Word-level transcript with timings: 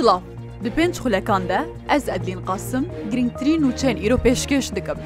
Silav 0.00 0.20
Di 0.64 0.70
pênc 0.76 0.94
xulekan 1.02 1.42
de 1.48 1.58
ez 1.88 2.08
edlîn 2.08 2.40
qasim 2.48 2.84
girngtirîn 3.12 3.62
û 3.68 3.76
çên 3.80 3.96
îro 4.06 4.16
pêşkeş 4.26 4.66
dikim. 4.76 4.98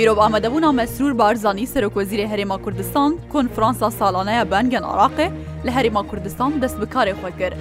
Îrov 0.00 0.18
amedebûna 0.26 0.70
Mesrûr 0.80 1.18
Barzanî 1.18 1.66
Serokozîrê 1.66 2.26
Herêma 2.32 2.62
Kurdistan 2.64 3.16
konferansa 3.32 3.90
salaneya 3.90 4.42
bengên 4.50 4.82
Araqê 4.92 5.26
li 5.66 5.70
Herêma 5.70 6.06
Kurdistan 6.06 6.62
dest 6.62 6.80
bi 6.80 6.84
karê 6.84 7.12
xwe 7.22 7.30
kir. 7.38 7.52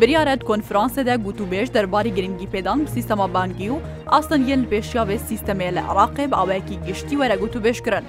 Biryarêt 0.00 0.38
konferansê 0.50 1.06
de 1.06 1.14
gotûbêj 1.26 1.74
derbarî 1.74 2.14
giringî 2.14 2.46
pêdan 2.46 2.78
bi 2.84 2.88
sîstema 2.90 3.34
bangî 3.34 3.68
û 3.68 3.76
astan 4.06 4.40
yên 4.48 4.62
li 4.64 4.68
pêşiya 4.74 5.02
vê 5.10 5.16
sîstemê 5.30 5.72
li 5.74 5.82
Iraqê 5.92 6.30
bi 6.30 6.34
awekî 6.36 6.76
giştî 6.86 7.14
were 7.20 7.34
gotûbêj 7.34 7.84
kirin. 7.84 8.04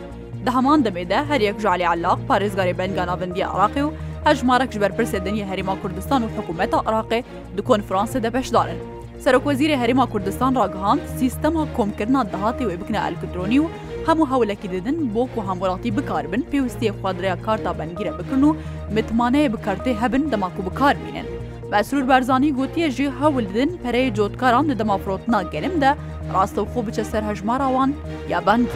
Di 0.46 0.50
heman 0.52 0.80
demê 0.86 1.10
de 1.10 1.16
her 1.26 1.42
yek 1.42 1.60
ji 1.60 1.70
alî 1.70 1.88
alaq 1.90 2.20
parêzgarê 2.30 2.78
bengana 2.78 3.20
vindiya 3.22 3.48
Iraqê 3.48 3.82
û 3.84 3.92
هەژمارەك 4.26 4.72
ji 4.76 4.80
berپرسێدنی 4.84 5.44
هەریما 5.50 5.76
کوردستان 5.82 6.22
و 6.24 6.28
حکوومەتە 6.36 6.78
عراقێ 6.88 7.20
di 7.58 7.62
konferansê 7.70 8.20
de 8.26 8.30
beşdarin. 8.36 8.80
Serokkozîrê 9.24 9.76
Herêma 9.82 10.06
Kurdistan 10.10 10.56
ragihand 10.56 11.02
sîstema 11.20 11.68
komkirina 11.78 12.22
dihatê 12.34 12.64
wê 12.70 12.76
bikine 12.82 13.00
elkutronî 13.08 13.60
û 13.64 13.66
hemû 14.08 14.24
hewlekî 14.34 14.70
didin 14.72 15.16
bo 15.16 15.24
ku 15.36 15.40
hemwelatî 15.50 15.90
bikaribin 15.98 16.46
pêwistiyê 16.52 16.92
xwadreya 17.00 17.38
karta 17.46 17.72
bengîre 17.80 18.14
bikin 18.20 18.42
û 18.50 18.50
mitmaneyê 18.96 19.48
bi 19.54 19.58
kartê 19.68 19.92
hebin 20.02 20.24
dema 20.32 20.50
ku 20.56 20.62
bikarbînin. 20.72 21.28
Besrûr 21.72 22.08
Berzanî 22.10 22.54
gotiye 22.54 22.90
jî 22.92 23.08
hewl 23.20 23.42
didin 23.50 23.80
pereyê 23.86 24.14
cotkaran 24.16 24.70
di 24.70 24.80
demafirotina 24.80 25.42
gelim 25.54 25.82
de 25.82 25.90
rastewxo 26.34 26.80
biçe 26.88 27.04
ser 27.04 27.24
hejmara 27.30 27.68
wan 27.68 27.94
ya 28.30 28.46
bend. 28.48 28.68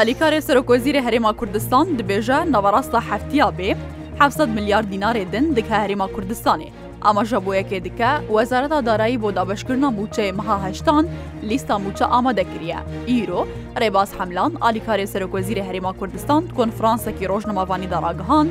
Alîkarê 0.00 0.40
Serokkozîrê 0.46 1.00
Herêma 1.06 1.32
Kurdistan 1.36 1.86
dibêje 1.98 2.52
navarasta 2.52 3.00
heftiya 3.10 3.46
bê, 3.58 3.76
700 4.20 4.48
میلیارد 4.48 4.90
دینارێ 4.90 5.24
دن 5.32 5.44
دکە 5.56 5.74
هەرێما 5.84 6.06
کوردستانی 6.14 6.70
ئاماژە 7.06 7.38
بۆیەکێ 7.46 7.78
دکە 7.86 8.12
وەزارەتا 8.40 8.78
دارایی 8.88 9.18
بۆ 9.22 9.28
دابشکردنا 9.38 9.88
موچەی 9.98 10.32
مەهاهشتان 10.38 11.04
لیستا 11.48 11.76
موچە 11.84 12.04
ئامادەکریە 12.12 12.80
ئیرۆ 13.10 13.42
ڕێباز 13.80 14.08
حملان 14.18 14.52
ئالیکاری 14.62 15.06
سەرۆکۆزیری 15.12 15.62
هەرێما 15.68 15.92
کوردستان 16.00 16.42
کۆنفرانسەکی 16.58 17.28
ڕۆژنەماوانی 17.32 17.88
داڕاگەهاند 17.94 18.50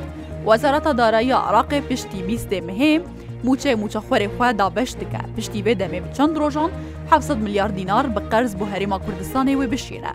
وەزارەتا 0.50 0.92
دارایی 1.00 1.32
عراقی 1.48 1.82
پشتی 1.90 2.20
بیستێ 2.28 2.60
مهم، 2.70 3.02
موچەی 3.48 3.76
موچەخۆری 3.82 4.28
خوا 4.38 4.50
دابش 4.62 4.92
دکە 5.02 5.22
پشتی 5.38 5.62
بێ 5.66 5.74
دەمێ 5.82 6.00
چەند 6.18 6.34
ڕۆژان 6.42 6.70
700 7.12 7.38
میلیارد 7.44 7.76
دینار 7.80 8.06
بە 8.16 8.22
قەرز 8.32 8.54
بۆ 8.60 8.66
هەرێما 8.74 9.00
کوردستانی 9.06 9.56
وێ 9.60 9.68
بشیرە. 9.74 10.14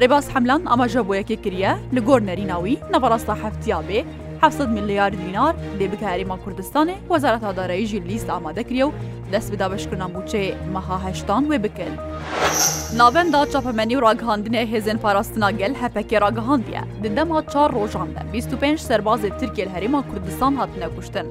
ڕێباز 0.00 0.24
حملان 0.34 0.62
ئاماژە 0.70 1.02
بۆ 1.06 1.12
یەکێ 1.20 1.36
کریە 1.44 1.72
لە 1.94 2.00
گۆر 2.08 2.20
نەریناوی 2.28 2.76
نەبڕاستا 2.94 3.34
هەفتیا 3.44 3.80
بێ 3.88 4.00
700 4.42 4.68
میلیار 4.70 5.10
دینار 5.10 5.54
دێ 5.78 5.84
بکەریما 5.94 6.36
کوردستانی 6.44 6.94
وەزارەت 7.10 7.42
هادارایی 7.46 7.86
ژی 7.86 7.98
لیست 8.00 8.28
ئامادەکریە 8.28 8.84
و 8.88 8.92
دەست 9.32 9.52
بدا 9.52 9.68
بەشکردنا 9.68 10.08
بچێ 10.14 10.42
مەهاهشتان 10.74 11.42
وێ 11.50 11.58
بکرد. 11.64 11.98
ناوەندا 13.00 13.40
چاپەمەنی 13.52 13.96
و 13.96 14.00
ڕاگەهاندنێ 14.06 14.62
هێزن 14.72 14.98
پاراستنا 15.04 15.48
گەل 15.60 15.74
هەپەکێ 15.82 16.16
ڕاگەهاندیە 16.24 16.82
ددەما 17.04 17.38
چار 17.52 17.70
ڕۆژاندا 17.78 18.22
25 18.32 18.78
سەربازێ 18.88 19.30
ترکێ 19.40 19.66
هەریما 19.74 20.02
کوردستان 20.10 20.52
هاتنە 20.60 20.88
کوشتن. 20.96 21.26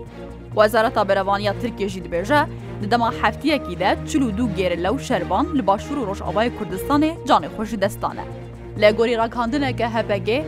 وەزارەتا 0.58 1.04
بەرەوانیا 1.09 1.54
ترکێژی 1.62 2.02
دبێژە 2.06 2.42
ددەما 2.84 3.09
هەفتیەکی 3.22 3.76
دە 3.82 3.89
چلو 4.09 4.28
دوو 4.38 4.50
گێرە 4.58 4.78
لەو 4.86 4.95
شەربان 5.08 5.45
لە 5.58 5.62
باشوور 5.70 5.98
و 6.00 6.06
ڕۆژاوای 6.09 6.50
کوردستانی 6.58 7.12
جانێ 7.28 7.50
خۆشی 7.56 7.78
دەستانە. 7.84 8.23
لە 8.82 8.89
گۆری 8.98 9.16
ڕاکاندنەکە 9.22 9.88
هەپەگێ 9.95 10.39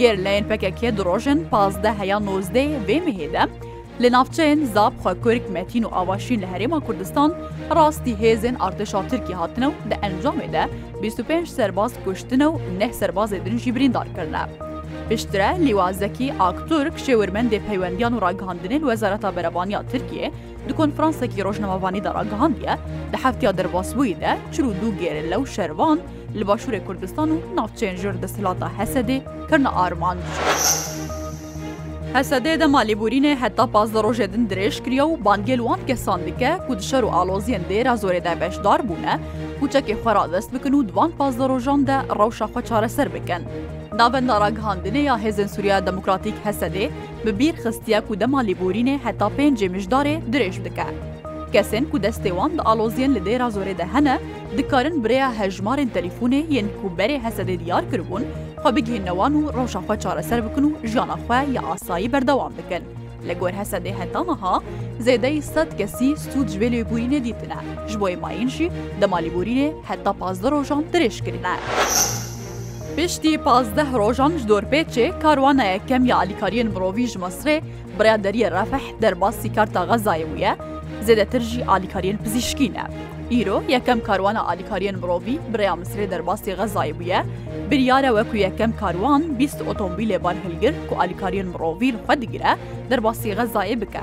گێر 0.00 0.16
لەێن 0.26 0.44
پەکەکێ 0.50 0.90
درۆژن 0.98 1.38
پازدە 1.52 1.90
هەیە 2.00 2.18
نۆزدە 2.26 2.64
وێ 2.86 2.98
مهێدە، 3.06 3.44
لە 4.02 4.08
ناوچەیەن 4.14 4.60
زاب 4.74 4.94
خەکۆرک 5.02 5.44
مەتین 5.54 5.84
و 5.86 5.94
ئاواشین 5.96 6.40
لە 6.44 6.48
هەرێمە 6.52 6.78
کوردستان 6.86 7.30
ڕاستی 7.76 8.14
هێزن 8.22 8.56
ئارتشا 8.62 9.00
ترکی 9.10 9.34
هاتنە 9.40 9.66
و 9.70 9.74
لە 9.90 9.96
ئەنجامێدا 10.02 10.64
25 11.02 11.46
سەرباز 11.56 11.92
کوشتنە 12.04 12.46
و 12.52 12.58
نەه 12.80 12.92
سەربازێ 13.00 13.38
درنجی 13.44 13.72
بریندارکردە. 13.74 14.42
پشترە 15.08 15.50
لیوازەکی 15.66 16.32
ئاکتۆرک 16.42 16.96
شێورمەندێ 17.06 17.58
پەیوەندیان 17.66 18.12
و 18.14 18.22
ڕاگەاندنێن 18.24 18.82
وەزارەتا 18.88 19.30
بەرەبانیا 19.36 19.80
ترکیە 19.90 20.26
دو 20.68 20.74
کۆنفرانسێکی 20.80 21.42
ڕۆژنەمەوانیدا 21.46 22.10
ڕاگەهاندە 22.18 22.74
لە 23.12 23.18
هەفتیا 23.24 23.50
دەرباسبوویدا 23.58 24.32
چر 24.52 24.64
و 24.68 24.72
دوو 24.80 24.92
گێرە 25.00 25.22
لەو 25.32 25.42
شەروان 25.54 25.98
لە 26.38 26.44
باشوورێ 26.48 26.80
کوردستان 26.86 27.28
و 27.32 27.36
ناوچێن 27.56 27.94
ژر 28.02 28.16
دەسەلادا 28.22 28.68
هەسەدێ 28.78 29.18
کردە 29.50 29.70
ئارمان. 29.78 30.18
هەسەدێ 32.14 32.52
دە 32.60 32.66
مالیبورینێ 32.74 33.32
هەتا 33.42 33.64
پازدە 33.74 34.00
ڕۆژێ 34.06 34.26
دن 34.34 34.44
درێژ 34.50 34.76
کریە 34.84 35.04
و 35.08 35.16
بانگێلوان 35.26 35.80
کەسان 35.88 36.20
دیکە 36.26 36.52
کودشەر 36.66 37.02
و 37.04 37.12
ئالۆزیان 37.14 37.64
دێرا 37.70 37.94
زۆرێدا 38.02 38.32
بەشدار 38.40 38.80
بوونە، 38.88 39.14
کوچەکی 39.60 39.94
خۆرا 40.02 40.24
دەست 40.32 40.50
بکن 40.54 40.72
و 40.74 40.82
دوان 40.90 41.10
پازدە 41.18 41.44
ڕۆژاندا 41.52 41.98
ڕەوشەخوا 42.18 42.60
چارەسەر 42.68 43.08
بکەن. 43.14 43.42
Navbenda 44.00 44.40
ragihandinê 44.40 44.98
ya 45.02 45.16
Hêzên 45.18 45.46
Sûriya 45.56 45.86
Demokratîk 45.86 46.34
Hesedê 46.44 46.90
bi 47.26 47.38
bîr 47.38 47.54
xistiya 47.64 48.00
ku 48.00 48.20
dema 48.20 48.40
lêborînê 48.44 48.98
heta 49.04 49.26
pêncê 49.28 49.68
mijdarê 49.68 50.20
dirêj 50.32 50.64
dike. 50.64 50.86
Kesên 51.52 51.84
ku 51.84 51.96
destê 51.98 52.30
wan 52.32 52.50
di 52.58 52.62
aloziyên 52.62 53.14
li 53.14 53.20
dêra 53.24 53.48
zorê 53.50 53.78
de 53.78 53.84
hene, 53.92 54.18
dikarin 54.56 55.04
birêya 55.04 55.32
hejmarên 55.38 55.88
telefûnê 55.96 56.46
yên 56.48 56.66
ku 56.82 56.90
berê 56.98 57.20
hesedê 57.24 57.64
diyar 57.64 57.84
kiribûn, 57.90 58.22
xwe 58.64 58.76
bigihînnewan 58.76 59.32
û 59.40 59.62
rewşaxwe 59.62 60.00
çareser 60.00 60.40
bikin 60.50 60.64
û 60.68 60.86
jiyana 60.86 61.16
xwe 61.28 61.52
ya 61.54 61.62
asayî 61.62 62.12
berdewam 62.12 62.52
bikin. 62.58 62.82
لە 63.28 63.34
گۆر 63.40 63.52
هەسەدێ 63.60 63.92
هەتانەها 64.00 64.54
زێدەی 65.06 65.38
سەد 65.52 65.70
کەسی 65.78 66.08
سوود 66.22 66.46
جوێ 66.52 66.68
لێبوورینە 66.74 67.18
دیتنە 67.26 67.58
ژ 67.90 67.92
بۆی 68.02 68.16
ماینشی 68.24 68.66
دەمالیبوورینێ 69.00 69.68
هەتا 69.88 70.12
پازدە 70.20 70.48
ڕۆژان 70.54 70.82
درێژکردە. 70.92 71.54
Piştî 72.96 73.38
pazdeh 73.38 73.94
rojan 73.94 74.32
ji 74.38 74.48
Dorpêçê 74.48 75.18
karwana 75.20 75.64
yekem 75.64 76.04
ya 76.06 76.16
alîkariyên 76.16 76.68
mirovî 76.70 77.06
ji 77.06 77.18
Misrê 77.18 77.62
birya 78.00 78.14
deriyê 78.14 78.50
refeh 78.60 79.00
derbasî 79.02 79.52
karta 79.54 79.80
xezayê 79.80 80.24
bûye, 80.34 80.54
zêdetir 81.06 81.40
jî 81.40 81.62
alîkariyên 81.66 82.18
pizîşkî 82.18 82.72
ne. 82.74 82.84
Îro 83.42 83.62
yekem 83.68 84.00
karwana 84.02 84.38
alîkariyên 84.40 84.96
mirovî 84.96 85.38
birya 85.54 85.72
Misrê 85.74 86.10
derbasî 86.10 86.50
xezayê 86.52 86.98
bûye, 86.98 87.22
biryara 87.70 88.08
we 88.08 88.30
ku 88.30 88.36
yekem 88.36 88.72
karwan 88.80 89.22
bîst 89.38 89.60
otomobîlê 89.62 90.24
barhilgir 90.24 90.74
ku 90.88 90.94
alîkariyên 90.94 91.48
mirovî 91.54 91.88
xwe 92.04 92.22
digire 92.22 92.56
derbasî 92.90 93.28
xezayê 93.32 93.80
bike. 93.80 94.00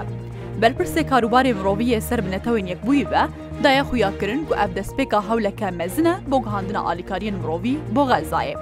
Berpirsê 0.62 1.02
karobarê 1.10 1.52
miroviyê 1.60 2.02
ser 2.02 2.20
binetewên 2.20 2.68
yekbûyî 2.70 3.06
ve, 3.12 3.20
دایە 3.66 3.84
خویاکردن 3.84 4.46
ku 4.46 4.56
ev 4.56 4.76
destpêka 4.76 5.30
hewleke 5.30 5.72
mezin 5.72 6.06
e 6.06 6.14
bo 6.28 6.44
gihandina 6.44 6.80
alîkariyên 6.80 7.36
mirovî 7.36 7.78
bo 7.96 8.02
xezayê. 8.08 8.56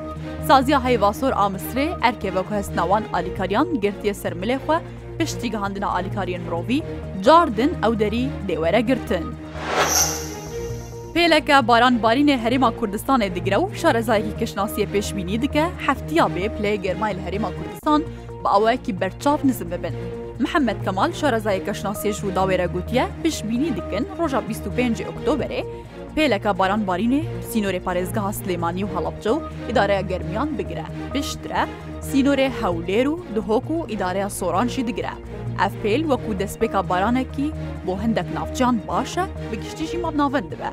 Saziya 0.48 0.84
heyvasor 0.84 1.32
a 1.32 1.46
Misrê 1.48 1.98
erkeve 2.02 2.42
ku 2.42 2.56
hestna 2.56 2.82
wan 2.82 3.04
alîkariyan 3.14 3.82
girtiye 3.82 4.14
ser 4.14 4.32
milê 4.34 4.58
xwe 4.66 4.80
piştî 5.20 5.52
gihandina 5.52 5.88
alîkariyên 5.90 6.40
mirovî 6.42 6.82
cardin 7.26 7.74
ew 7.88 8.00
derî 8.00 8.30
dêwere 8.48 8.80
girtin. 8.80 9.26
Pêleke 11.16 11.68
baran 11.68 11.96
barînê 12.04 12.38
Herêma 12.44 12.70
Kurdistanê 12.80 13.36
digire 13.36 13.56
û 13.56 13.76
şarezayekî 13.76 14.38
kişnasiye 14.40 14.88
pêşbînî 14.94 15.42
dike 15.42 15.66
heftiya 15.88 16.26
bê 16.26 16.46
plê 16.58 16.76
germayil 16.76 17.18
Herêma 17.18 17.50
Kurdistan 17.58 18.02
bi 18.44 18.48
awayekî 18.50 19.02
berçav 19.02 19.38
nizim 19.44 19.72
bibin. 19.72 20.25
محەممەد 20.44 20.80
کەمال 20.86 21.12
شارەزایەکە 21.20 21.74
شناسێژ 21.80 22.18
و 22.26 22.34
داوێرە 22.38 22.68
گوتیە 22.74 23.06
پشببینی 23.22 23.70
دکن 23.78 24.04
ڕۆژە 24.18 24.40
25 24.50 24.98
ئۆکتۆبرێ 25.06 25.62
پێلەکە 26.16 26.52
باران 26.60 26.82
بارینێ 26.88 27.22
سینۆرێ 27.50 27.80
پارێزگەها 27.86 28.32
سلێمانی 28.40 28.84
و 28.86 28.92
هەڵبجە 28.96 29.28
و 29.34 29.44
ئیدارەیە 29.68 30.04
گەرمیان 30.12 30.50
بگرە 30.60 30.86
پشترە 31.14 31.64
سینۆرێ 32.10 32.48
هەولێر 32.62 33.08
و 33.12 33.16
دهۆک 33.36 33.68
و 33.76 33.86
ئیدارەیە 33.92 34.30
سۆرانشی 34.40 34.84
دگرە 34.90 35.14
ئەف 35.60 35.74
پێل 35.84 36.02
وەکو 36.12 36.32
دەستپێکە 36.42 36.80
بارانێکی 36.90 37.48
بۆ 37.86 37.94
هەندێک 38.04 38.28
ناوچان 38.38 38.76
باشە 38.88 39.26
بگشتیشی 39.50 40.02
مابناوەند 40.04 40.48
دەبە. 40.54 40.72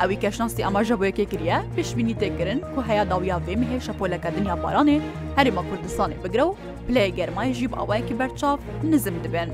ئەوی 0.00 0.18
کەشناستی 0.24 0.62
ئەماژە 0.66 0.94
بۆ 0.98 1.04
یەکێکریە 1.10 1.58
پێشببینی 1.76 2.14
تێکردن 2.20 2.58
و 2.76 2.78
هەیە 2.88 3.04
داویا 3.10 3.36
وێ 3.46 3.54
مهێ 3.60 3.78
شەپۆلەکە 3.86 4.28
دنیا 4.36 4.56
بارانێ 4.62 4.98
هەرێمە 5.38 5.62
کوردستانی 5.68 6.16
بگرە 6.22 6.44
و 6.46 6.56
پلەی 6.86 7.14
گەرمای 7.18 7.54
ژیب 7.58 7.72
ئەوایەکی 7.78 8.18
بەرچاو 8.20 8.56
نزم 8.90 9.16
دەبێن. 9.24 9.48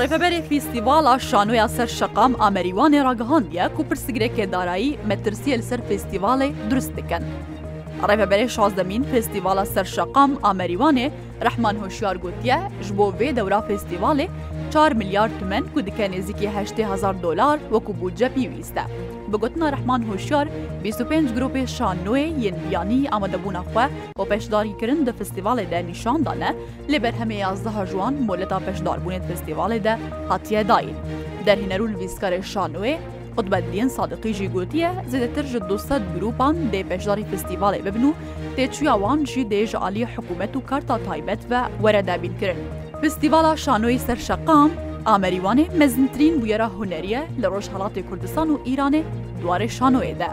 ڕێفەبەری 0.00 0.44
فیسیڤالا 0.48 1.14
شانۆیە 1.28 1.66
سەر 1.76 1.88
شەقام 1.98 2.32
ئامەریوانێ 2.42 3.00
ڕگەهاندە 3.08 3.64
و 3.78 3.82
پرسیگرێکێ 3.88 4.44
دارایی 4.54 4.98
مەترسیە 5.08 5.56
لەسەر 5.60 5.80
فستیڤاڵی 5.88 6.50
دروست 6.70 6.92
دەکەن. 6.98 7.22
ڕێبەبەری 8.08 8.48
شازدەمین 8.56 9.02
فستیڤالە 9.10 9.64
سەر 9.74 9.86
شەقام 9.94 10.30
ئامەریوانێ 10.44 11.06
رەحمان 11.46 11.76
هۆشیار 11.82 12.16
گوتیە 12.24 12.58
ژ 12.84 12.88
بۆ 12.98 13.06
وێ 13.18 13.28
دەورا 13.38 13.60
فستیڤاڵێ 13.68 14.26
4 14.72 14.92
میلیارد 14.92 15.30
تمن 15.40 15.60
کو 15.74 15.80
دکە 15.80 16.08
نێزیکی 16.14 16.48
8هزار 16.72 17.14
دلار 17.22 17.58
وەکو 17.72 17.92
بودجە 18.02 18.26
پێویستە. 18.36 18.80
بگوتنا 19.32 19.68
رحمان 19.68 20.02
هوشیار 20.02 20.48
25 20.82 21.32
گروپی 21.32 21.66
شانوێ 21.66 22.44
یەن 22.44 22.72
یانی 22.72 23.08
ئامادەبوونەخوا 23.12 23.86
بۆ 24.18 24.24
پێشداریکردن 24.24 25.04
دە 25.06 25.12
فستیڤالێ 25.20 25.64
دە 25.72 25.78
نیشاندانە 25.90 26.52
لەبەر 26.92 27.14
هەمێ 27.20 27.36
یازدەها 27.44 27.86
جوان 27.92 28.14
مۆلەتا 28.26 28.58
پێشداربوونێت 28.66 29.22
فستیڤالێ 29.28 29.78
دە 29.86 29.94
هاتیە 30.30 30.62
داین. 30.70 30.96
دەرهێنەرون 31.46 31.92
ویسکارێ 32.00 32.40
شانوێ 32.54 32.94
قوتبەدین 33.36 33.88
سادقی 33.96 34.32
جی 34.38 34.48
گوتیە 34.54 34.90
زیدەتر 35.10 35.44
ji 35.52 35.58
200 35.68 36.00
گروپان 36.16 36.54
دێ 36.72 36.82
پێشداری 36.90 37.24
فستیڤالێ 37.32 37.80
ببن 37.86 38.04
و 38.04 38.12
تێچویاوان 38.56 39.20
ژی 39.32 39.42
دێژ 39.52 39.74
عالی 39.74 40.04
حکوومەت 40.06 40.56
و 40.56 40.60
کارتا 40.60 40.96
تایبەت 41.06 41.42
بە 41.50 41.60
وەرەدابینکردن. 41.82 42.81
فستیڤالا 43.02 43.50
شانۆی 43.64 43.98
سەر 44.06 44.18
شەقام 44.28 44.70
ئامەریوانێ 45.10 45.66
مەزنترین 45.80 46.34
بویێرە 46.40 46.68
هوەریە 46.74 47.22
لە 47.42 47.46
ڕۆژهڵاتی 47.52 48.06
کوردستان 48.08 48.48
و 48.50 48.56
ئیرانێ 48.66 49.02
دوارێ 49.42 49.68
شانۆێدا 49.78 50.30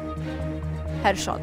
هەر 1.03 1.15
شاد. 1.23 1.41